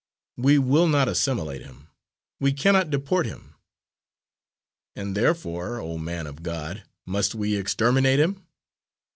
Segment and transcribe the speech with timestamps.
[0.37, 1.89] We will not assimilate him,
[2.39, 3.53] we cannot deport him"
[4.95, 8.41] "And therefore, O man of God, must we exterminate him?"